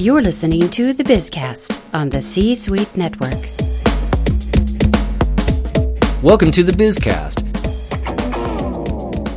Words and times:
You're 0.00 0.22
listening 0.22 0.70
to 0.70 0.94
the 0.94 1.04
Bizcast 1.04 1.78
on 1.92 2.08
the 2.08 2.22
C 2.22 2.54
Suite 2.54 2.96
Network. 2.96 3.34
Welcome 6.22 6.50
to 6.52 6.62
the 6.62 6.72
Bizcast. 6.72 7.44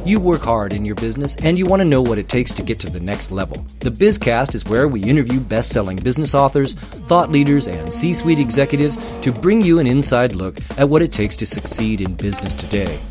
You 0.07 0.21
work 0.21 0.39
hard 0.39 0.71
in 0.71 0.85
your 0.85 0.95
business 0.95 1.35
and 1.43 1.57
you 1.57 1.65
want 1.65 1.81
to 1.81 1.85
know 1.85 2.01
what 2.01 2.17
it 2.17 2.29
takes 2.29 2.53
to 2.53 2.63
get 2.63 2.79
to 2.79 2.89
the 2.89 3.01
next 3.01 3.29
level. 3.29 3.65
The 3.81 3.91
Bizcast 3.91 4.55
is 4.55 4.63
where 4.63 4.87
we 4.87 5.03
interview 5.03 5.41
best 5.41 5.69
selling 5.69 5.97
business 5.97 6.33
authors, 6.33 6.75
thought 6.75 7.29
leaders, 7.29 7.67
and 7.67 7.91
C 7.91 8.13
suite 8.13 8.39
executives 8.39 8.97
to 9.19 9.33
bring 9.33 9.59
you 9.59 9.79
an 9.79 9.85
inside 9.85 10.33
look 10.33 10.59
at 10.77 10.87
what 10.87 11.01
it 11.01 11.11
takes 11.11 11.35
to 11.37 11.45
succeed 11.45 11.99
in 11.99 12.13
business 12.13 12.53
today. 12.53 13.01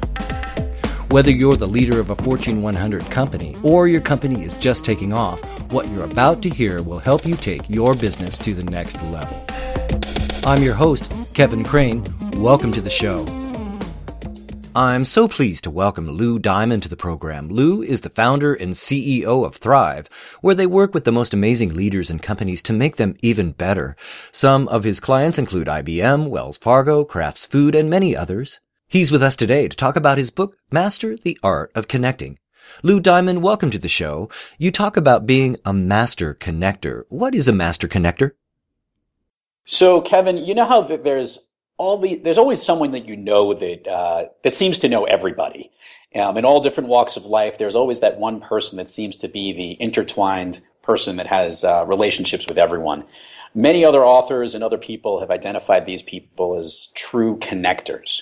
Whether 1.12 1.30
you're 1.30 1.58
the 1.58 1.68
leader 1.68 2.00
of 2.00 2.08
a 2.08 2.16
Fortune 2.16 2.62
100 2.62 3.10
company 3.10 3.54
or 3.62 3.86
your 3.86 4.00
company 4.00 4.44
is 4.44 4.54
just 4.54 4.82
taking 4.82 5.12
off, 5.12 5.42
what 5.70 5.86
you're 5.90 6.04
about 6.04 6.40
to 6.40 6.48
hear 6.48 6.82
will 6.82 7.00
help 7.00 7.26
you 7.26 7.36
take 7.36 7.68
your 7.68 7.92
business 7.92 8.38
to 8.38 8.54
the 8.54 8.64
next 8.64 9.02
level. 9.02 9.38
I'm 10.42 10.62
your 10.62 10.72
host, 10.72 11.12
Kevin 11.34 11.64
Craine. 11.64 12.02
Welcome 12.40 12.72
to 12.72 12.80
the 12.80 12.88
show. 12.88 13.26
I'm 14.74 15.04
so 15.04 15.28
pleased 15.28 15.64
to 15.64 15.70
welcome 15.70 16.08
Lou 16.08 16.38
Diamond 16.38 16.82
to 16.84 16.88
the 16.88 16.96
program. 16.96 17.50
Lou 17.50 17.82
is 17.82 18.00
the 18.00 18.08
founder 18.08 18.54
and 18.54 18.72
CEO 18.72 19.44
of 19.44 19.56
Thrive, 19.56 20.08
where 20.40 20.54
they 20.54 20.66
work 20.66 20.94
with 20.94 21.04
the 21.04 21.12
most 21.12 21.34
amazing 21.34 21.74
leaders 21.74 22.08
and 22.08 22.22
companies 22.22 22.62
to 22.62 22.72
make 22.72 22.96
them 22.96 23.16
even 23.20 23.52
better. 23.52 23.96
Some 24.32 24.66
of 24.68 24.84
his 24.84 24.98
clients 24.98 25.36
include 25.36 25.66
IBM, 25.66 26.30
Wells 26.30 26.56
Fargo, 26.56 27.04
Kraft 27.04 27.48
Food, 27.48 27.74
and 27.74 27.90
many 27.90 28.16
others. 28.16 28.60
He's 28.92 29.10
with 29.10 29.22
us 29.22 29.36
today 29.36 29.68
to 29.68 29.74
talk 29.74 29.96
about 29.96 30.18
his 30.18 30.30
book, 30.30 30.58
Master 30.70 31.16
the 31.16 31.38
Art 31.42 31.72
of 31.74 31.88
Connecting. 31.88 32.38
Lou 32.82 33.00
Diamond, 33.00 33.42
welcome 33.42 33.70
to 33.70 33.78
the 33.78 33.88
show. 33.88 34.28
You 34.58 34.70
talk 34.70 34.98
about 34.98 35.24
being 35.24 35.56
a 35.64 35.72
master 35.72 36.34
connector. 36.34 37.04
What 37.08 37.34
is 37.34 37.48
a 37.48 37.54
master 37.54 37.88
connector? 37.88 38.32
So, 39.64 40.02
Kevin, 40.02 40.36
you 40.36 40.54
know 40.54 40.66
how 40.66 40.82
there's 40.82 41.48
all 41.78 41.96
the 41.96 42.16
there's 42.16 42.36
always 42.36 42.62
someone 42.62 42.90
that 42.90 43.08
you 43.08 43.16
know 43.16 43.54
that 43.54 43.88
uh, 43.88 44.26
that 44.44 44.52
seems 44.52 44.78
to 44.80 44.90
know 44.90 45.04
everybody. 45.04 45.72
Um, 46.14 46.36
in 46.36 46.44
all 46.44 46.60
different 46.60 46.90
walks 46.90 47.16
of 47.16 47.24
life, 47.24 47.56
there's 47.56 47.74
always 47.74 48.00
that 48.00 48.18
one 48.18 48.42
person 48.42 48.76
that 48.76 48.90
seems 48.90 49.16
to 49.16 49.28
be 49.28 49.54
the 49.54 49.82
intertwined 49.82 50.60
person 50.82 51.16
that 51.16 51.28
has 51.28 51.64
uh, 51.64 51.86
relationships 51.86 52.46
with 52.46 52.58
everyone. 52.58 53.04
Many 53.54 53.86
other 53.86 54.04
authors 54.04 54.54
and 54.54 54.62
other 54.62 54.76
people 54.76 55.20
have 55.20 55.30
identified 55.30 55.86
these 55.86 56.02
people 56.02 56.58
as 56.58 56.88
true 56.94 57.38
connectors. 57.38 58.20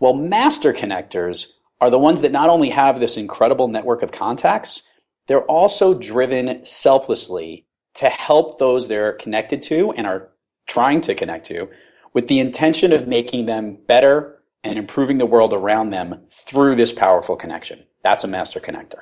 Well, 0.00 0.14
master 0.14 0.72
connectors 0.72 1.52
are 1.80 1.90
the 1.90 1.98
ones 1.98 2.22
that 2.22 2.32
not 2.32 2.50
only 2.50 2.70
have 2.70 2.98
this 2.98 3.16
incredible 3.16 3.68
network 3.68 4.02
of 4.02 4.12
contacts, 4.12 4.82
they're 5.26 5.44
also 5.44 5.94
driven 5.94 6.64
selflessly 6.64 7.66
to 7.94 8.08
help 8.08 8.58
those 8.58 8.88
they're 8.88 9.12
connected 9.12 9.62
to 9.62 9.92
and 9.92 10.06
are 10.06 10.30
trying 10.66 11.00
to 11.02 11.14
connect 11.14 11.46
to 11.46 11.68
with 12.12 12.28
the 12.28 12.38
intention 12.38 12.92
of 12.92 13.06
making 13.06 13.46
them 13.46 13.78
better 13.86 14.42
and 14.64 14.78
improving 14.78 15.18
the 15.18 15.26
world 15.26 15.52
around 15.52 15.90
them 15.90 16.20
through 16.30 16.76
this 16.76 16.92
powerful 16.92 17.36
connection. 17.36 17.84
That's 18.02 18.24
a 18.24 18.28
master 18.28 18.60
connector. 18.60 19.00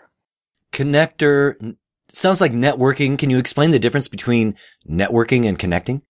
Connector 0.73 1.77
sounds 2.09 2.41
like 2.41 2.53
networking. 2.53 3.19
Can 3.19 3.31
you 3.31 3.39
explain 3.39 3.71
the 3.71 3.79
difference 3.79 4.09
between 4.09 4.57
networking 4.89 5.47
and 5.47 5.59
connecting? 5.59 6.03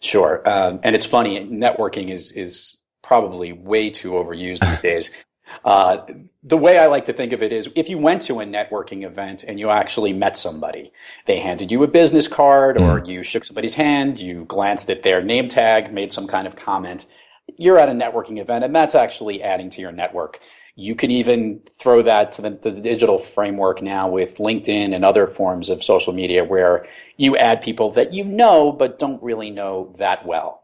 Sure. 0.00 0.46
Um, 0.48 0.80
and 0.82 0.94
it's 0.94 1.06
funny, 1.06 1.40
networking 1.46 2.10
is, 2.10 2.32
is 2.32 2.78
probably 3.04 3.52
way 3.52 3.90
too 3.90 4.12
overused 4.12 4.60
these 4.60 4.80
days. 4.80 5.10
Uh, 5.64 6.04
the 6.42 6.56
way 6.56 6.78
I 6.78 6.86
like 6.86 7.04
to 7.04 7.12
think 7.12 7.32
of 7.32 7.42
it 7.42 7.52
is 7.52 7.70
if 7.74 7.88
you 7.88 7.98
went 7.98 8.22
to 8.22 8.40
a 8.40 8.44
networking 8.44 9.04
event 9.04 9.44
and 9.44 9.60
you 9.60 9.70
actually 9.70 10.12
met 10.12 10.36
somebody, 10.36 10.90
they 11.26 11.38
handed 11.38 11.70
you 11.70 11.82
a 11.82 11.86
business 11.86 12.26
card 12.26 12.78
or 12.78 13.00
mm. 13.00 13.06
you 13.06 13.22
shook 13.22 13.44
somebody's 13.44 13.74
hand, 13.74 14.18
you 14.18 14.46
glanced 14.46 14.88
at 14.88 15.02
their 15.02 15.22
name 15.22 15.48
tag, 15.48 15.92
made 15.92 16.12
some 16.12 16.26
kind 16.26 16.46
of 16.46 16.56
comment. 16.56 17.06
You're 17.58 17.78
at 17.78 17.90
a 17.90 17.92
networking 17.92 18.40
event 18.40 18.64
and 18.64 18.74
that's 18.74 18.94
actually 18.94 19.42
adding 19.42 19.70
to 19.70 19.82
your 19.82 19.92
network. 19.92 20.40
You 20.76 20.94
can 20.94 21.10
even 21.10 21.60
throw 21.78 22.02
that 22.02 22.32
to 22.32 22.42
the, 22.42 22.50
to 22.50 22.70
the 22.70 22.80
digital 22.80 23.18
framework 23.18 23.80
now 23.80 24.08
with 24.08 24.38
LinkedIn 24.38 24.94
and 24.94 25.04
other 25.04 25.26
forms 25.26 25.68
of 25.68 25.84
social 25.84 26.14
media 26.14 26.42
where 26.42 26.86
you 27.16 27.36
add 27.36 27.60
people 27.60 27.90
that 27.92 28.12
you 28.12 28.24
know 28.24 28.72
but 28.72 28.98
don't 28.98 29.22
really 29.22 29.50
know 29.50 29.94
that 29.98 30.26
well. 30.26 30.62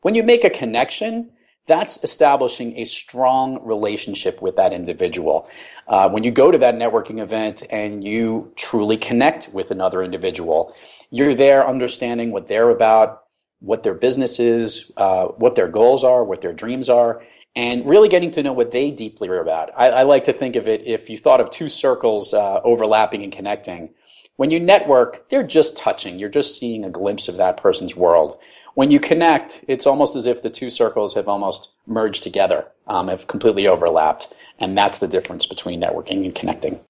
When 0.00 0.14
you 0.14 0.22
make 0.22 0.44
a 0.44 0.50
connection, 0.50 1.30
that's 1.66 2.02
establishing 2.04 2.78
a 2.78 2.84
strong 2.84 3.64
relationship 3.64 4.40
with 4.40 4.56
that 4.56 4.72
individual. 4.72 5.48
Uh, 5.88 6.08
when 6.08 6.24
you 6.24 6.30
go 6.30 6.50
to 6.50 6.58
that 6.58 6.74
networking 6.74 7.20
event 7.20 7.62
and 7.70 8.04
you 8.04 8.52
truly 8.56 8.96
connect 8.96 9.50
with 9.52 9.70
another 9.70 10.02
individual, 10.02 10.74
you're 11.10 11.34
there 11.34 11.66
understanding 11.66 12.30
what 12.30 12.46
they're 12.46 12.70
about, 12.70 13.24
what 13.60 13.82
their 13.82 13.94
business 13.94 14.38
is, 14.38 14.92
uh, 14.96 15.26
what 15.26 15.54
their 15.54 15.68
goals 15.68 16.04
are, 16.04 16.22
what 16.22 16.40
their 16.40 16.52
dreams 16.52 16.88
are, 16.88 17.22
and 17.56 17.88
really 17.88 18.08
getting 18.08 18.30
to 18.30 18.42
know 18.42 18.52
what 18.52 18.70
they 18.70 18.90
deeply 18.90 19.28
are 19.28 19.40
about. 19.40 19.70
I, 19.76 19.88
I 19.88 20.02
like 20.02 20.24
to 20.24 20.32
think 20.32 20.56
of 20.56 20.68
it 20.68 20.86
if 20.86 21.08
you 21.08 21.16
thought 21.16 21.40
of 21.40 21.50
two 21.50 21.68
circles 21.68 22.34
uh, 22.34 22.60
overlapping 22.62 23.22
and 23.22 23.32
connecting. 23.32 23.90
When 24.36 24.50
you 24.50 24.60
network, 24.60 25.30
they're 25.30 25.42
just 25.42 25.78
touching. 25.78 26.18
You're 26.18 26.28
just 26.28 26.58
seeing 26.58 26.84
a 26.84 26.90
glimpse 26.90 27.28
of 27.28 27.38
that 27.38 27.56
person's 27.56 27.96
world 27.96 28.38
when 28.76 28.90
you 28.90 29.00
connect, 29.00 29.64
it's 29.68 29.86
almost 29.86 30.16
as 30.16 30.26
if 30.26 30.42
the 30.42 30.50
two 30.50 30.68
circles 30.68 31.14
have 31.14 31.28
almost 31.28 31.70
merged 31.86 32.22
together, 32.22 32.66
um, 32.86 33.08
have 33.08 33.26
completely 33.26 33.66
overlapped. 33.66 34.34
And 34.58 34.76
that's 34.76 34.98
the 34.98 35.08
difference 35.08 35.46
between 35.46 35.80
networking 35.80 36.26
and 36.26 36.34
connecting. 36.34 36.80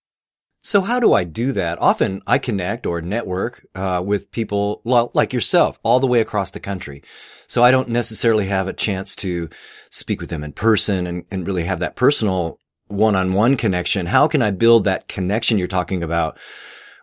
So 0.64 0.80
how 0.80 0.98
do 0.98 1.12
I 1.12 1.22
do 1.22 1.52
that? 1.52 1.80
Often 1.80 2.22
I 2.26 2.38
connect 2.38 2.86
or 2.86 3.00
network 3.00 3.64
uh, 3.76 4.02
with 4.04 4.32
people 4.32 4.80
like 4.84 5.32
yourself 5.32 5.78
all 5.84 6.00
the 6.00 6.08
way 6.08 6.20
across 6.20 6.50
the 6.50 6.58
country. 6.58 7.04
So 7.46 7.62
I 7.62 7.70
don't 7.70 7.88
necessarily 7.88 8.46
have 8.46 8.66
a 8.66 8.72
chance 8.72 9.14
to 9.16 9.48
speak 9.88 10.20
with 10.20 10.28
them 10.28 10.42
in 10.42 10.54
person 10.54 11.06
and, 11.06 11.24
and 11.30 11.46
really 11.46 11.64
have 11.64 11.78
that 11.78 11.94
personal 11.94 12.58
one-on-one 12.88 13.56
connection. 13.56 14.06
How 14.06 14.26
can 14.26 14.42
I 14.42 14.50
build 14.50 14.84
that 14.84 15.06
connection 15.06 15.56
you're 15.56 15.68
talking 15.68 16.02
about 16.02 16.36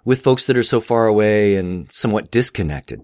with 0.03 0.21
folks 0.21 0.45
that 0.47 0.57
are 0.57 0.63
so 0.63 0.81
far 0.81 1.07
away 1.07 1.55
and 1.55 1.87
somewhat 1.93 2.31
disconnected? 2.31 2.99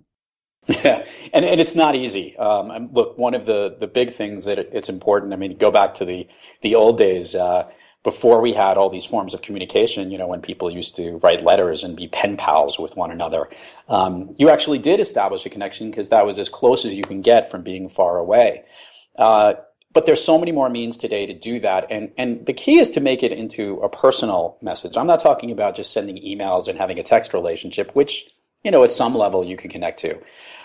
Yeah, 0.69 1.03
and, 1.33 1.45
and 1.45 1.59
it's 1.59 1.75
not 1.75 1.95
easy. 1.95 2.37
Um, 2.37 2.89
look, 2.91 3.17
one 3.17 3.33
of 3.33 3.45
the, 3.47 3.75
the 3.79 3.87
big 3.87 4.11
things 4.11 4.45
that 4.45 4.59
it, 4.59 4.69
it's 4.71 4.87
important. 4.87 5.33
I 5.33 5.35
mean, 5.35 5.57
go 5.57 5.71
back 5.71 5.95
to 5.95 6.05
the 6.05 6.27
the 6.61 6.75
old 6.75 6.97
days 6.97 7.33
uh, 7.33 7.71
before 8.03 8.39
we 8.39 8.53
had 8.53 8.77
all 8.77 8.89
these 8.89 9.05
forms 9.05 9.33
of 9.33 9.41
communication. 9.41 10.11
You 10.11 10.19
know, 10.19 10.27
when 10.27 10.41
people 10.41 10.69
used 10.69 10.95
to 10.97 11.17
write 11.23 11.43
letters 11.43 11.83
and 11.83 11.97
be 11.97 12.07
pen 12.07 12.37
pals 12.37 12.77
with 12.77 12.95
one 12.95 13.09
another, 13.09 13.49
um, 13.87 14.31
you 14.37 14.49
actually 14.49 14.77
did 14.77 14.99
establish 14.99 15.45
a 15.45 15.49
connection 15.49 15.89
because 15.89 16.09
that 16.09 16.25
was 16.25 16.37
as 16.37 16.49
close 16.49 16.85
as 16.85 16.93
you 16.93 17.03
can 17.03 17.21
get 17.21 17.49
from 17.49 17.63
being 17.63 17.89
far 17.89 18.17
away. 18.17 18.63
Uh, 19.17 19.53
but 19.91 20.05
there's 20.05 20.23
so 20.23 20.37
many 20.37 20.51
more 20.51 20.69
means 20.69 20.97
today 20.97 21.25
to 21.25 21.33
do 21.33 21.59
that, 21.61 21.87
and 21.89 22.11
and 22.15 22.45
the 22.45 22.53
key 22.53 22.77
is 22.77 22.91
to 22.91 22.99
make 23.01 23.23
it 23.23 23.31
into 23.31 23.79
a 23.81 23.89
personal 23.89 24.57
message. 24.61 24.97
I'm 24.97 25.07
not 25.07 25.19
talking 25.19 25.49
about 25.49 25.75
just 25.75 25.91
sending 25.91 26.17
emails 26.17 26.67
and 26.67 26.77
having 26.77 26.99
a 26.99 27.03
text 27.03 27.33
relationship, 27.33 27.95
which 27.95 28.29
you 28.63 28.71
know 28.71 28.83
at 28.83 28.91
some 28.91 29.15
level 29.15 29.43
you 29.43 29.57
can 29.57 29.69
connect 29.69 29.99
to. 29.99 30.19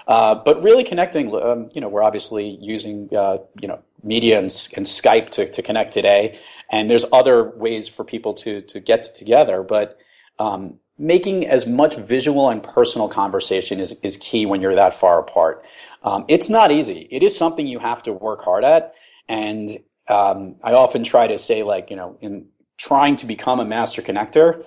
Uh, 0.06 0.34
but 0.34 0.62
really 0.62 0.84
connecting, 0.84 1.34
um, 1.34 1.69
you 1.75 1.81
know, 1.81 1.88
we're 1.88 2.03
obviously 2.03 2.59
using, 2.60 3.09
uh, 3.16 3.38
you 3.60 3.66
know, 3.66 3.81
media 4.03 4.37
and, 4.37 4.47
and 4.77 4.84
Skype 4.87 5.31
to, 5.31 5.49
to 5.49 5.62
connect 5.62 5.93
today. 5.93 6.38
And 6.71 6.91
there's 6.91 7.06
other 7.12 7.50
ways 7.56 7.88
for 7.88 8.04
people 8.04 8.34
to, 8.34 8.60
to 8.60 8.81
get 8.81 9.04
together. 9.15 9.62
But 9.62 9.99
um, 10.38 10.78
making 10.99 11.47
as 11.47 11.66
much 11.66 11.97
visual 11.97 12.50
and 12.50 12.62
personal 12.62 13.09
conversation 13.09 13.81
is, 13.81 13.97
is 14.03 14.19
key 14.19 14.44
when 14.44 14.60
you're 14.60 14.75
that 14.75 14.93
far 14.93 15.19
apart. 15.19 15.65
Um, 16.03 16.27
it's 16.28 16.50
not 16.50 16.71
easy. 16.71 17.09
It 17.10 17.22
is 17.22 17.37
something 17.37 17.66
you 17.66 17.78
have 17.78 18.03
to 18.03 18.12
work 18.12 18.43
hard 18.43 18.65
at. 18.65 18.94
And 19.27 19.71
um, 20.09 20.56
I 20.62 20.75
often 20.75 21.03
try 21.03 21.27
to 21.27 21.38
say, 21.38 21.62
like, 21.62 21.88
you 21.88 21.97
know, 21.97 22.19
in 22.21 22.49
trying 22.77 23.16
to 23.16 23.27
become 23.27 23.59
a 23.59 23.65
master 23.65 24.03
connector, 24.03 24.66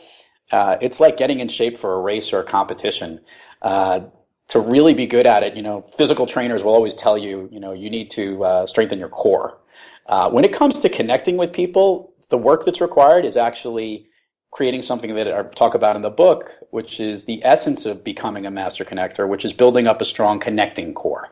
uh, 0.52 0.78
it's 0.82 1.00
like 1.00 1.18
getting 1.18 1.40
in 1.40 1.48
shape 1.48 1.78
for 1.78 1.94
a 1.94 2.00
race 2.00 2.34
or 2.34 2.40
a 2.40 2.44
competition. 2.44 3.22
Uh, 3.62 4.02
to 4.48 4.60
really 4.60 4.94
be 4.94 5.06
good 5.06 5.26
at 5.26 5.44
it, 5.44 5.56
you 5.56 5.62
know, 5.62 5.86
physical 5.98 6.26
trainers 6.26 6.64
will 6.64 6.74
always 6.74 6.96
tell 6.96 7.18
you, 7.18 7.50
you 7.52 7.60
know, 7.60 7.74
you 7.74 7.90
need 7.90 8.10
to 8.12 8.44
uh, 8.44 8.66
strengthen 8.66 8.98
your 8.98 9.10
core. 9.10 9.58
Uh, 10.06 10.30
when 10.30 10.46
it 10.46 10.54
comes 10.54 10.80
to 10.80 10.90
connecting 10.90 11.36
with 11.36 11.52
people, 11.52 12.14
the 12.30 12.38
work 12.38 12.64
that's 12.64 12.80
required 12.80 13.26
is 13.26 13.36
actually 13.36 14.08
creating 14.52 14.82
something 14.82 15.14
that 15.16 15.28
I 15.28 15.44
talk 15.44 15.76
about 15.76 15.96
in 15.98 16.02
the 16.02 16.10
book, 16.10 16.52
which 16.72 17.00
is 17.00 17.26
the 17.26 17.44
essence 17.44 17.86
of 17.86 18.04
becoming 18.04 18.46
a 18.46 18.52
master 18.52 18.86
connector, 18.86 19.28
which 19.28 19.44
is 19.44 19.52
building 19.52 19.88
up 19.88 20.02
a 20.02 20.06
strong 20.06 20.40
connecting 20.40 20.94
core. 20.94 21.30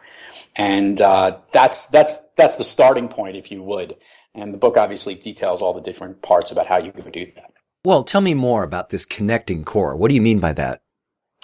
And 0.57 0.99
uh, 1.01 1.37
that's 1.53 1.85
that's 1.87 2.17
that's 2.35 2.57
the 2.57 2.63
starting 2.63 3.07
point, 3.07 3.37
if 3.37 3.51
you 3.51 3.63
would. 3.63 3.95
And 4.33 4.53
the 4.53 4.57
book 4.57 4.75
obviously 4.75 5.15
details 5.15 5.61
all 5.61 5.73
the 5.73 5.81
different 5.81 6.21
parts 6.21 6.51
about 6.51 6.67
how 6.67 6.77
you 6.77 6.91
would 6.95 7.11
do 7.11 7.31
that. 7.35 7.54
Well, 7.85 8.03
tell 8.03 8.21
me 8.21 8.33
more 8.33 8.63
about 8.63 8.89
this 8.89 9.05
connecting 9.05 9.63
core. 9.63 9.95
What 9.95 10.09
do 10.09 10.15
you 10.15 10.21
mean 10.21 10.39
by 10.39 10.53
that? 10.53 10.81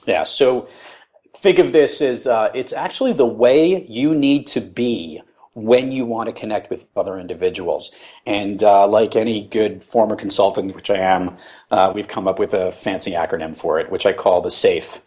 Yeah, 0.08 0.24
so 0.24 0.68
think 1.38 1.60
of 1.60 1.72
this 1.72 2.02
as 2.02 2.26
uh, 2.26 2.50
it's 2.56 2.74
actually 2.74 3.14
the 3.14 3.28
way 3.28 3.86
you 3.88 4.16
need 4.16 4.48
to 4.48 4.60
be 4.60 5.22
when 5.54 5.92
you 5.92 6.04
want 6.04 6.28
to 6.30 6.34
connect 6.34 6.72
with 6.72 6.88
other 6.96 7.20
individuals. 7.20 7.94
And 8.26 8.64
uh, 8.64 8.88
like 8.88 9.16
any 9.16 9.48
good 9.48 9.84
former 9.84 10.16
consultant, 10.16 10.76
which 10.76 10.90
I 10.90 10.98
am, 10.98 11.38
uh, 11.70 11.92
we've 11.94 12.08
come 12.08 12.28
up 12.28 12.40
with 12.40 12.56
a 12.56 12.72
fancy 12.72 13.12
acronym 13.12 13.56
for 13.56 13.80
it, 13.80 13.92
which 13.92 14.08
I 14.08 14.14
call 14.14 14.42
the 14.42 14.50
SAFE. 14.50 15.00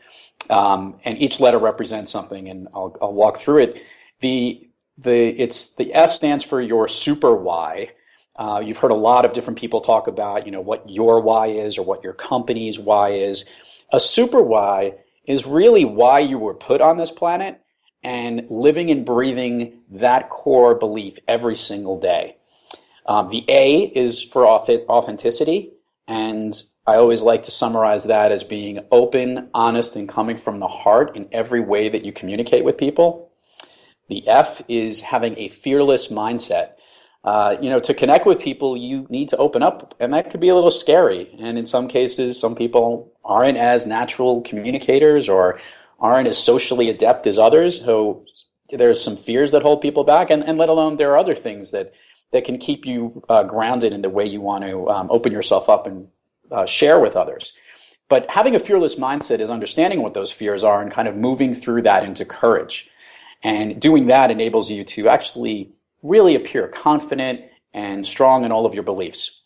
Um, 0.51 1.01
and 1.05 1.19
each 1.19 1.41
letter 1.41 1.59
represents 1.59 2.13
something, 2.13 2.49
and 2.49 2.69
I'll, 2.75 2.97
I'll 3.03 3.13
walk 3.13 3.39
through 3.39 3.63
it. 3.63 3.83
The 4.21 4.69
the 4.97 5.31
it's 5.31 5.75
the 5.75 5.93
S 5.93 6.15
stands 6.15 6.45
for 6.45 6.61
your 6.61 6.87
super 6.87 7.35
why. 7.35 7.91
Uh, 8.37 8.63
you've 8.65 8.79
heard 8.79 8.91
a 8.91 8.97
lot 8.97 9.25
of 9.25 9.33
different 9.33 9.59
people 9.59 9.81
talk 9.81 10.07
about, 10.07 10.47
you 10.47 10.53
know, 10.53 10.61
what 10.61 10.89
your 10.91 11.21
why 11.21 11.47
is 11.47 11.79
or 11.79 11.85
what 11.85 12.03
your 12.03 12.13
company's 12.13 12.79
why 12.79 13.11
is. 13.11 13.45
A 13.93 14.01
super 14.01 14.43
why 14.43 14.95
is 15.25 15.47
really 15.47 15.85
why 15.85 16.19
you 16.19 16.39
were 16.39 16.55
put 16.55 16.81
on 16.81 16.97
this 16.97 17.11
planet 17.11 17.61
and 18.03 18.47
living 18.51 18.91
and 18.91 19.07
breathing 19.07 19.81
that 19.91 20.29
core 20.29 20.75
belief 20.75 21.19
every 21.27 21.57
single 21.57 21.99
day. 21.99 22.37
Um, 23.07 23.29
the 23.31 23.45
A 23.49 23.83
is 23.83 24.23
for 24.23 24.47
authenticity, 24.47 25.73
and 26.09 26.61
I 26.87 26.97
always 26.97 27.23
like 27.23 27.45
to 27.45 27.51
summarize 27.51 28.05
that 28.05 28.33
as 28.33 28.45
being 28.45 28.81
open, 28.91 29.49
honest, 29.55 29.97
and 29.97 30.09
coming 30.09 30.37
from 30.37 30.59
the 30.59 30.69
heart 30.69 31.17
in 31.17 31.29
every 31.33 31.61
way 31.61 31.89
that 31.89 32.05
you 32.05 32.13
communicate 32.13 32.65
with 32.65 32.77
people. 32.77 33.31
The 34.09 34.27
F 34.29 34.63
is 34.69 35.01
having 35.01 35.39
a 35.39 35.49
fearless 35.49 36.09
mindset. 36.09 36.73
Uh, 37.25 37.57
you 37.61 37.71
know, 37.71 37.81
to 37.81 37.95
connect 37.95 38.27
with 38.27 38.39
people, 38.39 38.77
you 38.77 39.07
need 39.09 39.29
to 39.31 39.37
open 39.39 39.63
up, 39.63 39.95
and 39.99 40.13
that 40.13 40.31
could 40.31 40.41
be 40.41 40.51
a 40.51 40.55
little 40.55 40.71
scary. 40.71 41.35
And 41.39 41.57
in 41.57 41.65
some 41.65 41.89
cases, 41.89 42.39
some 42.39 42.55
people 42.55 43.13
aren't 43.25 43.57
as 43.57 43.87
natural 43.87 44.43
communicators 44.43 45.27
or 45.29 45.59
aren't 45.99 46.29
as 46.29 46.37
socially 46.37 46.91
adept 46.91 47.27
as 47.27 47.39
others. 47.39 47.83
So 47.83 48.27
there's 48.69 49.03
some 49.03 49.17
fears 49.17 49.53
that 49.53 49.63
hold 49.63 49.81
people 49.81 50.05
back, 50.05 50.29
and, 50.29 50.45
and 50.45 50.59
let 50.59 50.69
alone 50.69 50.99
there 50.99 51.13
are 51.13 51.19
other 51.19 51.35
things 51.35 51.71
that 51.71 51.95
that 52.33 52.45
can 52.45 52.59
keep 52.59 52.85
you 52.85 53.23
uh, 53.29 53.45
grounded 53.45 53.93
in 53.93 54.01
the 54.01 54.11
way 54.11 54.27
you 54.27 54.41
want 54.41 54.65
to 54.65 54.89
um, 54.91 55.09
open 55.09 55.33
yourself 55.33 55.69
up 55.69 55.87
and 55.87 56.09
uh, 56.51 56.67
share 56.67 56.99
with 56.99 57.15
others. 57.15 57.53
But 58.09 58.29
having 58.29 58.57
a 58.57 58.59
fearless 58.59 58.97
mindset 58.97 59.39
is 59.39 59.51
understanding 59.51 60.03
what 60.03 60.15
those 60.15 60.33
fears 60.33 60.65
are 60.65 60.83
and 60.83 60.91
kind 60.91 61.07
of 61.07 61.15
moving 61.17 61.55
through 61.55 61.83
that 61.83 62.03
into 62.03 62.25
courage. 62.25 62.91
And 63.45 63.81
doing 63.81 64.07
that 64.07 64.33
enables 64.33 64.69
you 64.69 64.83
to 64.85 65.09
actually 65.09 65.71
really 66.05 66.37
appear 66.37 66.69
confident 66.69 67.41
and 67.73 68.07
strong 68.07 68.45
in 68.45 68.53
all 68.53 68.67
of 68.67 68.75
your 68.75 68.85
beliefs. 68.85 69.43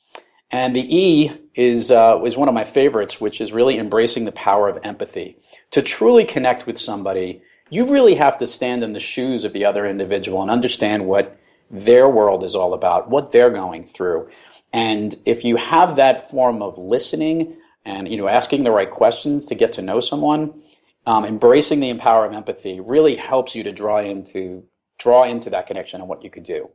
And 0.50 0.75
the 0.75 0.94
E 0.94 1.31
is, 1.55 1.90
uh, 1.90 2.20
is 2.25 2.37
one 2.37 2.49
of 2.49 2.55
my 2.55 2.64
favorites, 2.64 3.20
which 3.20 3.40
is 3.40 3.52
really 3.52 3.78
embracing 3.78 4.25
the 4.25 4.32
power 4.32 4.69
of 4.69 4.78
empathy. 4.82 5.38
To 5.70 5.82
truly 5.82 6.25
connect 6.25 6.66
with 6.66 6.78
somebody, 6.78 7.43
you 7.70 7.90
really 7.90 8.14
have 8.16 8.38
to 8.38 8.46
stand 8.46 8.82
in 8.82 8.93
the 8.93 9.00
shoes 9.00 9.44
of 9.44 9.52
the 9.52 9.64
other 9.64 9.87
individual 9.87 10.43
and 10.43 10.50
understand 10.50 11.06
what 11.06 11.38
their 11.70 12.08
world 12.08 12.44
is 12.44 12.55
all 12.55 12.72
about, 12.72 13.10
what 13.10 13.31
they're 13.31 13.50
going 13.50 13.84
through. 13.84 14.28
And 14.72 15.14
if 15.25 15.44
you 15.44 15.56
have 15.56 15.96
that 15.96 16.31
form 16.31 16.62
of 16.62 16.78
listening 16.78 17.56
and 17.84 18.08
you 18.08 18.16
know 18.16 18.28
asking 18.28 18.64
the 18.64 18.70
right 18.70 18.90
questions 18.90 19.46
to 19.46 19.55
get 19.55 19.72
to 19.75 19.82
know 19.82 20.00
someone, 20.00 20.62
um, 21.06 21.25
embracing 21.25 21.81
the 21.81 21.94
power 21.94 22.26
of 22.26 22.32
empathy 22.32 22.81
really 22.81 23.16
helps 23.16 23.55
you 23.55 23.62
to 23.62 23.72
draw 23.72 23.99
into 23.99 24.64
draw 24.98 25.24
into 25.24 25.50
that 25.50 25.66
connection 25.66 26.00
and 26.00 26.08
what 26.08 26.22
you 26.22 26.30
could 26.30 26.44
do. 26.44 26.70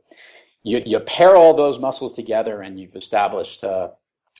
You, 0.62 0.82
you 0.84 1.00
pair 1.00 1.36
all 1.36 1.54
those 1.54 1.78
muscles 1.78 2.12
together, 2.12 2.60
and 2.62 2.78
you've 2.80 2.96
established 2.96 3.64
uh, 3.64 3.90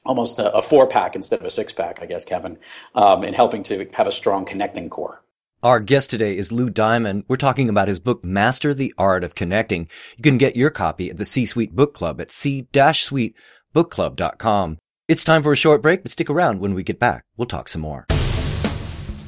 almost 0.04 0.38
a, 0.38 0.52
a, 0.52 0.62
four 0.62 0.86
pack 0.86 1.14
instead 1.14 1.40
of 1.40 1.46
a 1.46 1.50
six 1.50 1.70
pack, 1.72 2.00
I 2.00 2.06
guess, 2.06 2.24
Kevin, 2.24 2.58
um, 2.94 3.24
in 3.24 3.34
helping 3.34 3.62
to 3.64 3.86
have 3.92 4.06
a 4.06 4.12
strong 4.12 4.46
connecting 4.46 4.88
core. 4.88 5.22
Our 5.62 5.80
guest 5.80 6.10
today 6.10 6.36
is 6.36 6.52
Lou 6.52 6.68
Diamond. 6.68 7.24
We're 7.26 7.36
talking 7.36 7.70
about 7.70 7.88
his 7.88 8.00
book, 8.00 8.22
Master 8.22 8.74
the 8.74 8.92
Art 8.98 9.24
of 9.24 9.34
Connecting. 9.34 9.88
You 10.16 10.22
can 10.22 10.36
get 10.36 10.56
your 10.56 10.68
copy 10.70 11.08
at 11.10 11.16
the 11.16 11.24
C-Suite 11.24 11.74
Book 11.74 11.94
Club 11.94 12.20
at 12.20 12.30
c-suitebookclub.com. 12.30 14.78
It's 15.08 15.24
time 15.24 15.42
for 15.42 15.52
a 15.52 15.56
short 15.56 15.80
break, 15.82 16.02
but 16.02 16.12
stick 16.12 16.28
around 16.28 16.60
when 16.60 16.74
we 16.74 16.82
get 16.82 16.98
back. 16.98 17.24
We'll 17.36 17.46
talk 17.46 17.68
some 17.68 17.82
more. 17.82 18.06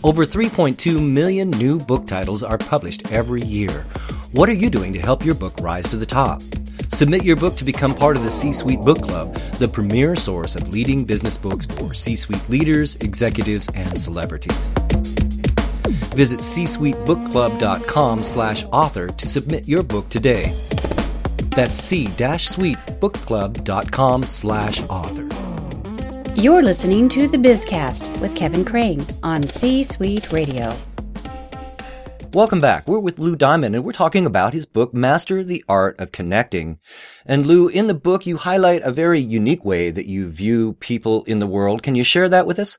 Over 0.05 0.25
3.2 0.25 1.11
million 1.11 1.51
new 1.51 1.79
book 1.79 2.07
titles 2.07 2.43
are 2.43 2.59
published 2.59 3.11
every 3.11 3.43
year. 3.43 3.87
What 4.33 4.49
are 4.49 4.55
you 4.55 4.71
doing 4.71 4.93
to 4.93 4.99
help 4.99 5.25
your 5.25 5.37
book 5.37 5.55
rise 5.61 5.87
to 5.89 5.97
the 5.97 6.05
top? 6.05 6.43
Submit 6.89 7.25
your 7.25 7.37
book 7.37 7.55
to 7.57 7.65
become 7.65 7.95
part 7.95 8.17
of 8.17 8.25
the 8.25 8.31
C-Suite 8.31 8.81
Book 8.81 9.01
Club, 9.01 9.35
the 9.59 9.69
premier 9.69 10.17
source 10.17 10.57
of 10.57 10.69
leading 10.69 11.05
business 11.05 11.37
books 11.37 11.67
for 11.67 11.95
C-suite 11.95 12.49
leaders, 12.49 12.97
executives, 12.97 13.71
and 13.75 14.01
celebrities. 14.01 14.69
Visit 16.15 16.41
csuitebookclub.com 16.41 18.25
slash 18.25 18.65
author 18.73 19.09
to 19.09 19.29
submit 19.29 19.69
your 19.69 19.83
book 19.83 20.09
today. 20.09 20.51
That's 21.51 21.77
c-suitebookclub.com 21.77 24.25
slash 24.25 24.83
author. 24.89 25.29
You're 26.35 26.63
listening 26.63 27.09
to 27.11 27.29
The 27.29 27.39
Bizcast 27.39 28.21
with 28.21 28.35
Kevin 28.35 28.65
Craine 28.65 29.07
on 29.23 29.47
C-Suite 29.47 30.33
Radio. 30.33 30.75
Welcome 32.33 32.61
back. 32.61 32.87
We're 32.87 32.99
with 32.99 33.19
Lou 33.19 33.37
Diamond 33.37 33.75
and 33.75 33.85
we're 33.85 33.93
talking 33.93 34.27
about 34.27 34.53
his 34.53 34.67
book, 34.67 34.93
Master 34.93 35.43
the 35.45 35.65
Art 35.69 35.99
of 36.01 36.13
Connecting. 36.13 36.79
And 37.25 37.47
Lou, 37.47 37.69
in 37.69 37.87
the 37.87 37.95
book, 37.95 38.27
you 38.27 38.37
highlight 38.37 38.83
a 38.83 38.93
very 38.93 39.21
unique 39.21 39.65
way 39.65 39.91
that 39.91 40.07
you 40.07 40.29
view 40.29 40.75
people 40.75 41.25
in 41.25 41.39
the 41.39 41.47
world. 41.47 41.83
Can 41.83 41.95
you 41.95 42.05
share 42.05 42.29
that 42.29 42.47
with 42.47 42.59
us? 42.59 42.79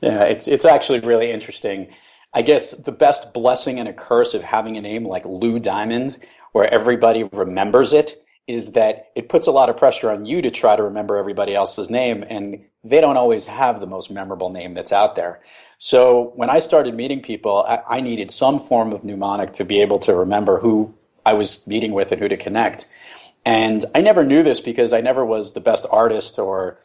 Yeah, 0.00 0.22
it's, 0.24 0.46
it's 0.46 0.64
actually 0.64 1.00
really 1.00 1.30
interesting. 1.30 1.88
I 2.32 2.42
guess 2.42 2.72
the 2.72 2.92
best 2.92 3.32
blessing 3.34 3.80
and 3.80 3.88
a 3.88 3.92
curse 3.92 4.34
of 4.34 4.42
having 4.42 4.76
a 4.76 4.80
name 4.80 5.04
like 5.04 5.24
Lou 5.24 5.58
Diamond, 5.58 6.18
where 6.52 6.72
everybody 6.72 7.24
remembers 7.32 7.92
it, 7.92 8.22
is 8.48 8.72
that 8.72 9.10
it 9.14 9.28
puts 9.28 9.46
a 9.46 9.52
lot 9.52 9.68
of 9.68 9.76
pressure 9.76 10.10
on 10.10 10.24
you 10.24 10.40
to 10.40 10.50
try 10.50 10.74
to 10.74 10.82
remember 10.82 11.16
everybody 11.16 11.54
else's 11.54 11.90
name, 11.90 12.24
and 12.28 12.64
they 12.82 13.00
don't 13.00 13.18
always 13.18 13.46
have 13.46 13.78
the 13.78 13.86
most 13.86 14.10
memorable 14.10 14.50
name 14.50 14.72
that's 14.74 14.92
out 14.92 15.14
there. 15.14 15.40
So 15.76 16.32
when 16.34 16.48
I 16.48 16.58
started 16.58 16.94
meeting 16.94 17.20
people, 17.20 17.64
I, 17.68 17.82
I 17.88 18.00
needed 18.00 18.30
some 18.30 18.58
form 18.58 18.92
of 18.92 19.04
mnemonic 19.04 19.52
to 19.54 19.64
be 19.64 19.82
able 19.82 19.98
to 20.00 20.14
remember 20.14 20.58
who 20.58 20.94
I 21.26 21.34
was 21.34 21.64
meeting 21.66 21.92
with 21.92 22.10
and 22.10 22.20
who 22.20 22.28
to 22.28 22.36
connect. 22.38 22.88
And 23.44 23.84
I 23.94 24.00
never 24.00 24.24
knew 24.24 24.42
this 24.42 24.60
because 24.60 24.92
I 24.92 25.02
never 25.02 25.24
was 25.24 25.52
the 25.52 25.60
best 25.60 25.86
artist 25.90 26.38
or 26.38 26.80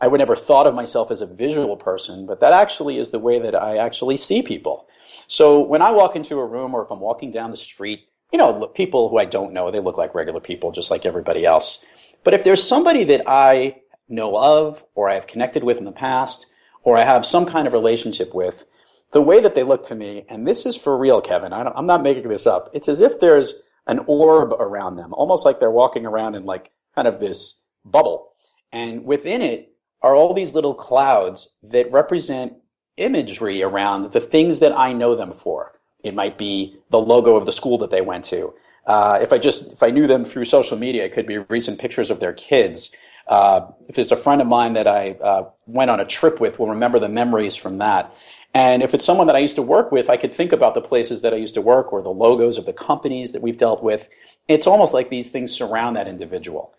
I 0.00 0.08
would 0.08 0.18
never 0.18 0.36
thought 0.36 0.66
of 0.66 0.74
myself 0.74 1.10
as 1.10 1.22
a 1.22 1.26
visual 1.26 1.76
person, 1.76 2.26
but 2.26 2.40
that 2.40 2.52
actually 2.52 2.98
is 2.98 3.10
the 3.10 3.18
way 3.18 3.38
that 3.38 3.54
I 3.54 3.78
actually 3.78 4.18
see 4.18 4.42
people. 4.42 4.86
So 5.26 5.60
when 5.60 5.80
I 5.80 5.92
walk 5.92 6.14
into 6.14 6.38
a 6.38 6.46
room 6.46 6.74
or 6.74 6.84
if 6.84 6.90
I'm 6.90 7.00
walking 7.00 7.30
down 7.30 7.50
the 7.50 7.56
street, 7.56 8.06
you 8.32 8.38
know, 8.38 8.66
people 8.68 9.08
who 9.08 9.18
I 9.18 9.24
don't 9.24 9.52
know, 9.52 9.70
they 9.70 9.80
look 9.80 9.96
like 9.96 10.14
regular 10.14 10.40
people 10.40 10.72
just 10.72 10.90
like 10.90 11.06
everybody 11.06 11.44
else. 11.44 11.84
But 12.24 12.34
if 12.34 12.44
there's 12.44 12.62
somebody 12.62 13.04
that 13.04 13.22
I 13.26 13.82
know 14.08 14.36
of 14.36 14.84
or 14.94 15.08
I 15.08 15.14
have 15.14 15.26
connected 15.26 15.62
with 15.62 15.78
in 15.78 15.84
the 15.84 15.92
past 15.92 16.46
or 16.82 16.96
I 16.96 17.04
have 17.04 17.26
some 17.26 17.46
kind 17.46 17.66
of 17.66 17.72
relationship 17.72 18.34
with, 18.34 18.64
the 19.12 19.22
way 19.22 19.40
that 19.40 19.54
they 19.54 19.62
look 19.62 19.84
to 19.84 19.94
me, 19.94 20.24
and 20.28 20.46
this 20.46 20.66
is 20.66 20.76
for 20.76 20.98
real, 20.98 21.20
Kevin, 21.20 21.52
I 21.52 21.72
am 21.76 21.86
not 21.86 22.02
making 22.02 22.28
this 22.28 22.46
up. 22.46 22.68
It's 22.72 22.88
as 22.88 23.00
if 23.00 23.20
there's 23.20 23.62
an 23.86 24.00
orb 24.06 24.52
around 24.52 24.96
them, 24.96 25.14
almost 25.14 25.44
like 25.44 25.60
they're 25.60 25.70
walking 25.70 26.04
around 26.04 26.34
in 26.34 26.44
like 26.44 26.72
kind 26.94 27.06
of 27.06 27.20
this 27.20 27.64
bubble. 27.84 28.32
And 28.72 29.04
within 29.04 29.42
it, 29.42 29.72
are 30.02 30.14
all 30.14 30.34
these 30.34 30.54
little 30.54 30.74
clouds 30.74 31.58
that 31.62 31.90
represent 31.90 32.54
imagery 32.96 33.62
around 33.62 34.12
the 34.12 34.20
things 34.20 34.58
that 34.60 34.76
I 34.76 34.92
know 34.92 35.14
them 35.14 35.32
for. 35.32 35.75
It 36.02 36.14
might 36.14 36.38
be 36.38 36.76
the 36.90 36.98
logo 36.98 37.36
of 37.36 37.46
the 37.46 37.52
school 37.52 37.78
that 37.78 37.90
they 37.90 38.00
went 38.00 38.24
to. 38.26 38.54
Uh, 38.86 39.18
if 39.20 39.32
I 39.32 39.38
just 39.38 39.72
if 39.72 39.82
I 39.82 39.90
knew 39.90 40.06
them 40.06 40.24
through 40.24 40.44
social 40.44 40.78
media, 40.78 41.04
it 41.04 41.12
could 41.12 41.26
be 41.26 41.38
recent 41.38 41.80
pictures 41.80 42.10
of 42.10 42.20
their 42.20 42.32
kids. 42.32 42.94
Uh, 43.26 43.66
if 43.88 43.98
it's 43.98 44.12
a 44.12 44.16
friend 44.16 44.40
of 44.40 44.46
mine 44.46 44.74
that 44.74 44.86
I 44.86 45.12
uh, 45.12 45.50
went 45.66 45.90
on 45.90 45.98
a 45.98 46.04
trip 46.04 46.40
with, 46.40 46.58
will 46.58 46.68
remember 46.68 47.00
the 47.00 47.08
memories 47.08 47.56
from 47.56 47.78
that. 47.78 48.14
And 48.54 48.82
if 48.82 48.94
it's 48.94 49.04
someone 49.04 49.26
that 49.26 49.36
I 49.36 49.40
used 49.40 49.56
to 49.56 49.62
work 49.62 49.90
with, 49.90 50.08
I 50.08 50.16
could 50.16 50.32
think 50.32 50.52
about 50.52 50.74
the 50.74 50.80
places 50.80 51.22
that 51.22 51.34
I 51.34 51.36
used 51.36 51.54
to 51.54 51.60
work 51.60 51.92
or 51.92 52.00
the 52.00 52.08
logos 52.08 52.56
of 52.56 52.64
the 52.64 52.72
companies 52.72 53.32
that 53.32 53.42
we've 53.42 53.58
dealt 53.58 53.82
with. 53.82 54.08
It's 54.48 54.66
almost 54.66 54.94
like 54.94 55.10
these 55.10 55.28
things 55.28 55.52
surround 55.52 55.96
that 55.96 56.08
individual. 56.08 56.72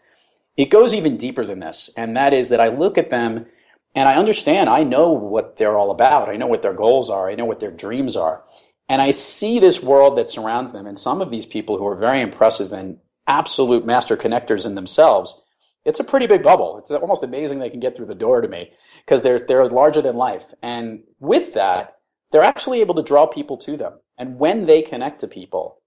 It 0.56 0.72
goes 0.72 0.96
even 0.96 1.18
deeper 1.18 1.46
than 1.46 1.60
this, 1.60 1.92
and 1.96 2.18
that 2.18 2.34
is 2.34 2.50
that 2.50 2.62
I 2.62 2.70
look 2.70 2.98
at 2.98 3.12
them 3.12 3.46
and 3.94 4.08
I 4.08 4.16
understand, 4.16 4.70
I 4.70 4.84
know 4.84 5.12
what 5.12 5.58
they're 5.58 5.78
all 5.78 5.92
about. 5.92 6.30
I 6.30 6.36
know 6.36 6.48
what 6.48 6.62
their 6.62 6.74
goals 6.74 7.10
are. 7.10 7.30
I 7.30 7.36
know 7.36 7.46
what 7.46 7.60
their 7.60 7.72
dreams 7.72 8.16
are. 8.16 8.44
And 8.89 9.01
I 9.01 9.12
see 9.12 9.60
this 9.60 9.84
world 9.84 10.17
that 10.17 10.29
surrounds 10.29 10.72
them. 10.74 10.88
And 10.88 10.98
some 10.98 11.22
of 11.22 11.32
these 11.32 11.46
people 11.46 11.77
who 11.77 11.88
are 11.88 11.96
very 11.96 12.22
impressive 12.22 12.72
and 12.72 12.98
absolute 13.27 13.86
master 13.86 14.15
connectors 14.15 14.65
in 14.65 14.75
themselves, 14.75 15.41
it's 15.84 16.00
a 16.00 16.06
pretty 16.06 16.27
big 16.27 16.44
bubble. 16.44 16.77
It's 16.77 16.91
almost 16.91 17.24
amazing 17.24 17.60
they 17.60 17.70
can 17.70 17.79
get 17.79 17.96
through 17.96 18.06
the 18.06 18.15
door 18.15 18.41
to 18.41 18.48
me 18.48 18.72
because 19.06 19.24
they're, 19.24 19.39
they're 19.39 19.67
larger 19.67 20.01
than 20.01 20.15
life. 20.15 20.53
And 20.62 21.03
with 21.20 21.53
that, 21.53 21.98
they're 22.32 22.44
actually 22.44 22.82
able 22.82 22.96
to 22.96 23.03
draw 23.03 23.25
people 23.25 23.58
to 23.58 23.77
them. 23.77 24.00
And 24.17 24.39
when 24.39 24.65
they 24.65 24.82
connect 24.82 25.20
to 25.22 25.27
people, 25.27 25.82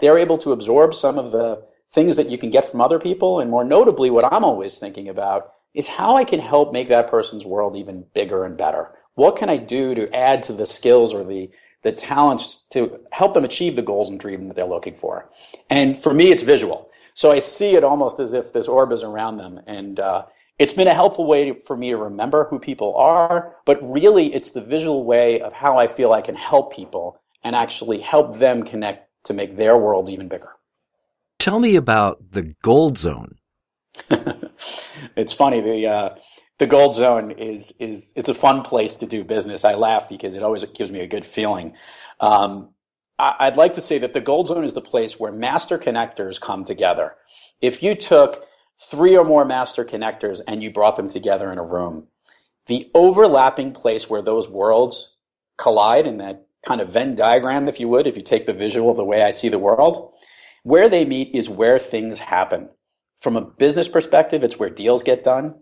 they're 0.00 0.18
able 0.18 0.38
to 0.38 0.52
absorb 0.52 0.94
some 0.94 1.18
of 1.18 1.32
the 1.32 1.62
things 1.92 2.16
that 2.16 2.30
you 2.30 2.38
can 2.38 2.50
get 2.50 2.64
from 2.70 2.80
other 2.80 2.98
people. 2.98 3.40
And 3.40 3.50
more 3.50 3.64
notably, 3.64 4.10
what 4.10 4.30
I'm 4.32 4.44
always 4.44 4.78
thinking 4.78 5.08
about 5.08 5.50
is 5.74 5.88
how 5.88 6.16
I 6.16 6.24
can 6.24 6.40
help 6.40 6.72
make 6.72 6.88
that 6.88 7.10
person's 7.10 7.44
world 7.44 7.76
even 7.76 8.04
bigger 8.14 8.44
and 8.44 8.56
better. 8.56 8.90
What 9.14 9.36
can 9.36 9.48
I 9.48 9.56
do 9.56 9.94
to 9.94 10.14
add 10.14 10.42
to 10.44 10.52
the 10.52 10.66
skills 10.66 11.12
or 11.12 11.24
the 11.24 11.50
the 11.82 11.92
talents 11.92 12.64
to 12.70 13.00
help 13.12 13.34
them 13.34 13.44
achieve 13.44 13.76
the 13.76 13.82
goals 13.82 14.08
and 14.10 14.18
dreams 14.18 14.48
that 14.48 14.56
they're 14.56 14.64
looking 14.64 14.94
for? 14.94 15.30
And 15.70 16.00
for 16.00 16.12
me, 16.12 16.30
it's 16.30 16.42
visual. 16.42 16.90
So 17.14 17.32
I 17.32 17.40
see 17.40 17.74
it 17.74 17.84
almost 17.84 18.20
as 18.20 18.34
if 18.34 18.52
this 18.52 18.68
orb 18.68 18.92
is 18.92 19.02
around 19.02 19.38
them, 19.38 19.60
and 19.66 19.98
uh, 19.98 20.26
it's 20.58 20.72
been 20.72 20.88
a 20.88 20.94
helpful 20.94 21.26
way 21.26 21.60
for 21.64 21.76
me 21.76 21.90
to 21.90 21.96
remember 21.96 22.44
who 22.44 22.58
people 22.58 22.96
are, 22.96 23.56
but 23.64 23.78
really 23.82 24.34
it's 24.34 24.52
the 24.52 24.60
visual 24.60 25.04
way 25.04 25.40
of 25.40 25.52
how 25.52 25.78
I 25.78 25.86
feel 25.86 26.12
I 26.12 26.20
can 26.20 26.34
help 26.34 26.72
people 26.72 27.20
and 27.44 27.54
actually 27.54 28.00
help 28.00 28.38
them 28.38 28.64
connect 28.64 29.08
to 29.24 29.34
make 29.34 29.56
their 29.56 29.76
world 29.76 30.08
even 30.08 30.28
bigger. 30.28 30.50
Tell 31.38 31.60
me 31.60 31.76
about 31.76 32.32
the 32.32 32.54
gold 32.62 32.98
zone. 32.98 33.36
it's 35.16 35.32
funny. 35.32 35.60
The, 35.60 35.86
uh, 35.86 36.08
the 36.58 36.66
gold 36.66 36.94
zone 36.94 37.30
is, 37.30 37.72
is, 37.78 38.12
it's 38.16 38.28
a 38.28 38.34
fun 38.34 38.62
place 38.62 38.96
to 38.96 39.06
do 39.06 39.24
business. 39.24 39.64
I 39.64 39.74
laugh 39.74 40.08
because 40.08 40.34
it 40.34 40.42
always 40.42 40.64
gives 40.66 40.92
me 40.92 41.00
a 41.00 41.06
good 41.06 41.24
feeling. 41.24 41.74
Um, 42.20 42.70
I, 43.18 43.34
I'd 43.40 43.56
like 43.56 43.74
to 43.74 43.80
say 43.80 43.98
that 43.98 44.12
the 44.12 44.20
gold 44.20 44.48
zone 44.48 44.64
is 44.64 44.74
the 44.74 44.80
place 44.80 45.18
where 45.18 45.32
master 45.32 45.78
connectors 45.78 46.40
come 46.40 46.64
together. 46.64 47.14
If 47.60 47.82
you 47.82 47.94
took 47.94 48.44
three 48.80 49.16
or 49.16 49.24
more 49.24 49.44
master 49.44 49.84
connectors 49.84 50.40
and 50.46 50.62
you 50.62 50.70
brought 50.72 50.96
them 50.96 51.08
together 51.08 51.52
in 51.52 51.58
a 51.58 51.64
room, 51.64 52.08
the 52.66 52.90
overlapping 52.94 53.72
place 53.72 54.10
where 54.10 54.22
those 54.22 54.48
worlds 54.48 55.14
collide 55.56 56.06
in 56.06 56.18
that 56.18 56.46
kind 56.66 56.80
of 56.80 56.92
Venn 56.92 57.14
diagram, 57.14 57.68
if 57.68 57.80
you 57.80 57.88
would, 57.88 58.06
if 58.06 58.16
you 58.16 58.22
take 58.22 58.46
the 58.46 58.52
visual 58.52 58.94
the 58.94 59.04
way 59.04 59.22
I 59.22 59.30
see 59.30 59.48
the 59.48 59.58
world, 59.58 60.12
where 60.62 60.88
they 60.88 61.04
meet 61.04 61.34
is 61.34 61.48
where 61.48 61.78
things 61.78 62.18
happen. 62.18 62.68
From 63.18 63.36
a 63.36 63.40
business 63.40 63.88
perspective, 63.88 64.44
it's 64.44 64.58
where 64.58 64.70
deals 64.70 65.02
get 65.02 65.24
done. 65.24 65.54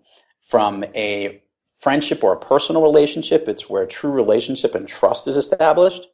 From 0.47 0.85
a 0.95 1.43
friendship 1.81 2.23
or 2.23 2.33
a 2.33 2.38
personal 2.38 2.83
relationship, 2.83 3.49
it's 3.49 3.69
where 3.69 3.85
true 3.85 4.12
relationship 4.12 4.76
and 4.76 4.87
trust 4.87 5.26
is 5.26 5.37
established. 5.37 6.07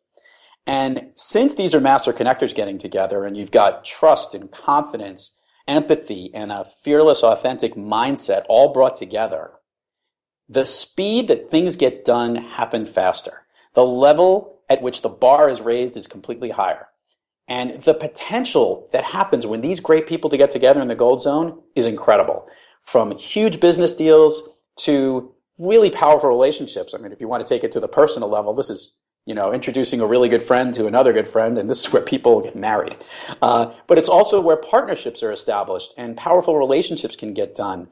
And 0.67 1.11
since 1.17 1.55
these 1.55 1.75
are 1.75 1.81
master 1.81 2.15
connectors 2.15 2.55
getting 2.55 2.79
together 2.79 3.27
and 3.27 3.37
you've 3.37 3.51
got 3.51 3.85
trust 3.85 4.35
and 4.35 4.51
confidence 4.51 5.39
empathy, 5.69 6.31
and 6.35 6.51
a 6.51 6.65
fearless, 6.65 7.23
authentic 7.23 7.75
mindset 7.75 8.45
all 8.49 8.73
brought 8.73 8.97
together, 8.97 9.53
the 10.49 10.65
speed 10.65 11.29
that 11.29 11.51
things 11.51 11.77
get 11.77 12.05
done 12.05 12.35
happen 12.37 12.87
faster. 12.87 13.47
The 13.75 13.85
level 13.85 14.61
at 14.69 14.83
which 14.83 15.03
the 15.03 15.09
bar 15.09 15.49
is 15.49 15.61
raised 15.61 15.97
is 15.97 16.07
completely 16.07 16.51
higher. 16.51 16.89
And 17.49 17.83
the 17.83 17.95
potential 17.95 18.89
that 18.93 19.05
happens 19.05 19.47
when 19.47 19.61
these 19.61 19.81
great 19.81 20.07
people 20.07 20.31
to 20.31 20.37
get 20.37 20.51
together 20.51 20.81
in 20.81 20.89
the 20.89 20.95
gold 20.95 21.21
zone 21.21 21.61
is 21.75 21.87
incredible. 21.87 22.49
From 22.83 23.17
huge 23.17 23.61
business 23.61 23.95
deals 23.95 24.51
to 24.81 25.33
really 25.59 25.91
powerful 25.91 26.29
relationships. 26.29 26.95
I 26.95 26.99
mean, 26.99 27.13
if 27.13 27.21
you 27.21 27.29
want 27.29 27.47
to 27.47 27.55
take 27.55 27.65
it 27.65 27.73
to 27.73 27.81
the 27.81 27.89
personal 27.89 28.29
level, 28.29 28.55
this 28.55 28.71
is 28.71 28.97
you 29.25 29.35
know, 29.35 29.53
introducing 29.53 30.01
a 30.01 30.07
really 30.07 30.29
good 30.29 30.43
friend 30.43 30.75
to 30.75 30.87
another 30.87 31.13
good 31.13 31.29
friend, 31.29 31.57
and 31.57 31.71
this 31.71 31.87
is 31.87 31.93
where 31.93 32.03
people 32.03 32.41
get 32.41 32.57
married. 32.57 32.97
Uh, 33.41 33.73
but 33.87 33.97
it's 33.99 34.09
also 34.09 34.41
where 34.41 34.57
partnerships 34.57 35.23
are 35.23 35.31
established 35.31 35.95
and 35.97 36.17
powerful 36.17 36.57
relationships 36.57 37.15
can 37.15 37.33
get 37.33 37.55
done, 37.55 37.89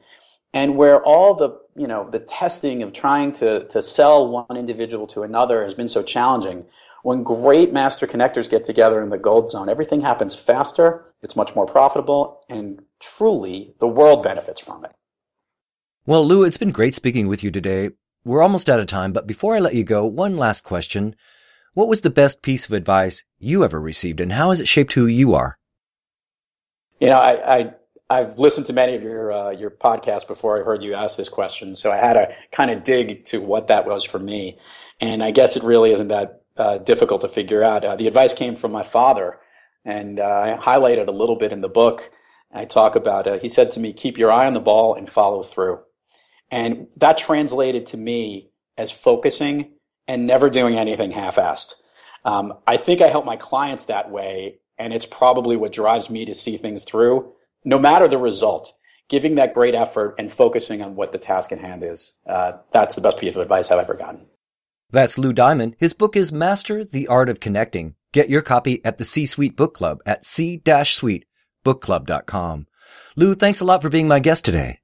and 0.53 0.75
where 0.75 1.01
all 1.01 1.33
the 1.33 1.57
you 1.75 1.87
know 1.87 2.09
the 2.09 2.19
testing 2.19 2.83
of 2.83 2.91
trying 2.91 3.31
to 3.31 3.65
to 3.67 3.81
sell 3.81 4.27
one 4.27 4.57
individual 4.57 5.07
to 5.07 5.21
another 5.23 5.63
has 5.63 5.73
been 5.73 5.87
so 5.87 6.03
challenging. 6.03 6.65
When 7.03 7.23
great 7.23 7.73
master 7.73 8.05
connectors 8.05 8.49
get 8.49 8.63
together 8.63 9.01
in 9.01 9.09
the 9.09 9.17
gold 9.17 9.49
zone, 9.49 9.69
everything 9.69 10.01
happens 10.01 10.35
faster. 10.35 11.05
It's 11.23 11.35
much 11.35 11.55
more 11.55 11.65
profitable, 11.65 12.43
and 12.49 12.83
truly, 13.01 13.73
the 13.79 13.87
world 13.87 14.23
benefits 14.23 14.61
from 14.61 14.85
it. 14.85 14.91
Well, 16.05 16.25
Lou, 16.25 16.43
it's 16.43 16.57
been 16.57 16.71
great 16.71 16.95
speaking 16.95 17.27
with 17.27 17.43
you 17.43 17.51
today. 17.51 17.89
We're 18.23 18.41
almost 18.41 18.69
out 18.69 18.79
of 18.79 18.87
time, 18.87 19.13
but 19.13 19.27
before 19.27 19.55
I 19.55 19.59
let 19.59 19.75
you 19.75 19.83
go, 19.83 20.05
one 20.05 20.37
last 20.37 20.63
question. 20.63 21.15
What 21.73 21.87
was 21.87 22.01
the 22.01 22.09
best 22.09 22.41
piece 22.41 22.65
of 22.65 22.73
advice 22.73 23.23
you 23.39 23.63
ever 23.63 23.79
received 23.79 24.19
and 24.19 24.33
how 24.33 24.49
has 24.49 24.59
it 24.59 24.67
shaped 24.67 24.93
who 24.93 25.05
you 25.05 25.33
are? 25.33 25.57
You 26.99 27.09
know, 27.09 27.19
I, 27.19 27.73
I 28.11 28.17
have 28.17 28.37
listened 28.39 28.67
to 28.67 28.73
many 28.73 28.93
of 28.93 29.01
your 29.01 29.31
uh, 29.31 29.51
your 29.51 29.71
podcasts 29.71 30.27
before 30.27 30.59
I 30.59 30.65
heard 30.65 30.83
you 30.83 30.93
ask 30.93 31.17
this 31.17 31.29
question, 31.29 31.75
so 31.75 31.91
I 31.91 31.95
had 31.95 32.13
to 32.13 32.35
kind 32.51 32.69
of 32.69 32.83
dig 32.83 33.23
to 33.25 33.39
what 33.39 33.67
that 33.67 33.87
was 33.87 34.03
for 34.03 34.19
me, 34.19 34.59
and 34.99 35.23
I 35.23 35.31
guess 35.31 35.55
it 35.55 35.63
really 35.63 35.91
isn't 35.93 36.09
that 36.09 36.41
uh, 36.57 36.77
difficult 36.79 37.21
to 37.21 37.29
figure 37.29 37.63
out. 37.63 37.85
Uh, 37.85 37.95
the 37.95 38.07
advice 38.07 38.33
came 38.33 38.57
from 38.57 38.73
my 38.73 38.83
father, 38.83 39.39
and 39.85 40.19
uh, 40.19 40.57
I 40.59 40.61
highlighted 40.61 41.07
a 41.07 41.11
little 41.11 41.37
bit 41.37 41.53
in 41.53 41.61
the 41.61 41.69
book. 41.69 42.11
I 42.53 42.65
talk 42.65 42.95
about. 42.95 43.27
Uh, 43.27 43.39
he 43.39 43.47
said 43.47 43.71
to 43.71 43.79
me, 43.79 43.93
"Keep 43.93 44.17
your 44.17 44.31
eye 44.31 44.47
on 44.47 44.53
the 44.53 44.59
ball 44.59 44.93
and 44.93 45.09
follow 45.09 45.41
through." 45.41 45.79
And 46.49 46.87
that 46.97 47.17
translated 47.17 47.85
to 47.87 47.97
me 47.97 48.51
as 48.77 48.91
focusing 48.91 49.71
and 50.07 50.27
never 50.27 50.49
doing 50.49 50.77
anything 50.77 51.11
half-assed. 51.11 51.75
Um, 52.25 52.53
I 52.67 52.77
think 52.77 53.01
I 53.01 53.07
help 53.07 53.25
my 53.25 53.37
clients 53.37 53.85
that 53.85 54.11
way, 54.11 54.59
and 54.77 54.93
it's 54.93 55.05
probably 55.05 55.55
what 55.55 55.71
drives 55.71 56.09
me 56.09 56.25
to 56.25 56.35
see 56.35 56.57
things 56.57 56.83
through, 56.83 57.33
no 57.63 57.79
matter 57.79 58.07
the 58.07 58.17
result. 58.17 58.73
Giving 59.09 59.35
that 59.35 59.53
great 59.53 59.75
effort 59.75 60.15
and 60.17 60.31
focusing 60.31 60.81
on 60.81 60.95
what 60.95 61.11
the 61.11 61.17
task 61.17 61.51
at 61.51 61.59
hand 61.59 61.83
is. 61.83 62.13
Uh, 62.25 62.53
that's 62.71 62.95
the 62.95 63.01
best 63.01 63.17
piece 63.17 63.35
of 63.35 63.41
advice 63.41 63.69
I've 63.69 63.79
ever 63.79 63.93
gotten. 63.93 64.25
That's 64.89 65.17
Lou 65.17 65.33
Diamond. 65.33 65.75
His 65.79 65.93
book 65.93 66.15
is 66.15 66.31
Master 66.31 66.85
the 66.85 67.07
Art 67.09 67.27
of 67.27 67.41
Connecting. 67.41 67.95
Get 68.13 68.29
your 68.29 68.41
copy 68.41 68.79
at 68.85 68.97
the 68.97 69.03
C 69.03 69.25
Suite 69.25 69.57
Book 69.57 69.73
Club 69.73 69.99
at 70.05 70.23
c-suitebookclub.com. 71.63 72.67
Lou, 73.15 73.35
thanks 73.35 73.61
a 73.61 73.65
lot 73.65 73.81
for 73.81 73.89
being 73.89 74.07
my 74.07 74.19
guest 74.19 74.45
today. 74.45 74.79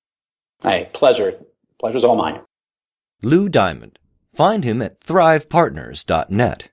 Hey, 0.62 0.90
pleasure. 0.94 1.34
Pleasure's 1.80 2.04
all 2.04 2.16
mine. 2.16 2.42
Lou 3.22 3.48
Diamond. 3.50 4.00
Find 4.34 4.64
him 4.64 4.82
at 4.82 5.00
thrivepartners.net. 5.00 6.70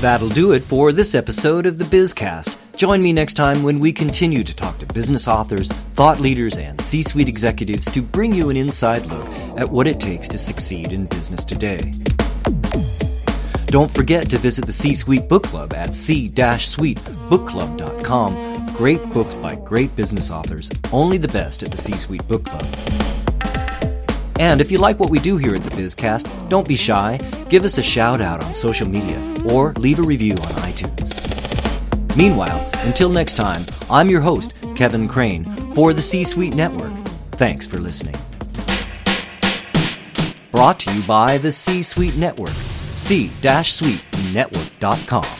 That'll 0.00 0.30
do 0.30 0.52
it 0.52 0.62
for 0.62 0.92
this 0.92 1.14
episode 1.14 1.66
of 1.66 1.76
the 1.78 1.84
Bizcast. 1.84 2.56
Join 2.76 3.02
me 3.02 3.12
next 3.12 3.34
time 3.34 3.62
when 3.62 3.78
we 3.78 3.92
continue 3.92 4.42
to 4.42 4.56
talk 4.56 4.78
to 4.78 4.86
business 4.86 5.28
authors, 5.28 5.70
thought 5.92 6.20
leaders, 6.20 6.56
and 6.56 6.80
C 6.80 7.02
suite 7.02 7.28
executives 7.28 7.84
to 7.92 8.00
bring 8.00 8.32
you 8.32 8.48
an 8.48 8.56
inside 8.56 9.04
look 9.06 9.28
at 9.58 9.68
what 9.68 9.86
it 9.86 10.00
takes 10.00 10.26
to 10.28 10.38
succeed 10.38 10.92
in 10.92 11.04
business 11.06 11.44
today. 11.44 11.92
Don't 13.66 13.90
forget 13.90 14.30
to 14.30 14.38
visit 14.38 14.64
the 14.64 14.72
C 14.72 14.94
Suite 14.94 15.28
Book 15.28 15.42
Club 15.44 15.74
at 15.74 15.94
c-suitebookclub.com. 15.94 18.49
Great 18.80 19.04
books 19.12 19.36
by 19.36 19.56
great 19.56 19.94
business 19.94 20.30
authors, 20.30 20.70
only 20.90 21.18
the 21.18 21.28
best 21.28 21.62
at 21.62 21.70
the 21.70 21.76
C 21.76 21.98
Suite 21.98 22.26
Book 22.26 22.46
Club. 22.46 22.64
And 24.38 24.58
if 24.58 24.72
you 24.72 24.78
like 24.78 24.98
what 24.98 25.10
we 25.10 25.18
do 25.18 25.36
here 25.36 25.54
at 25.54 25.62
the 25.62 25.68
Bizcast, 25.68 26.48
don't 26.48 26.66
be 26.66 26.76
shy. 26.76 27.18
Give 27.50 27.66
us 27.66 27.76
a 27.76 27.82
shout 27.82 28.22
out 28.22 28.42
on 28.42 28.54
social 28.54 28.88
media 28.88 29.18
or 29.44 29.74
leave 29.74 29.98
a 29.98 30.02
review 30.02 30.32
on 30.32 30.54
iTunes. 30.62 31.12
Meanwhile, 32.16 32.70
until 32.76 33.10
next 33.10 33.34
time, 33.34 33.66
I'm 33.90 34.08
your 34.08 34.22
host, 34.22 34.54
Kevin 34.76 35.08
Craine, 35.08 35.44
for 35.74 35.92
the 35.92 36.00
C 36.00 36.24
Suite 36.24 36.54
Network. 36.54 36.94
Thanks 37.32 37.66
for 37.66 37.80
listening. 37.80 38.16
Brought 40.52 40.80
to 40.80 40.90
you 40.94 41.02
by 41.02 41.36
the 41.36 41.52
C 41.52 41.82
Suite 41.82 42.16
Network, 42.16 42.48
c-suitenetwork.com. 42.48 45.39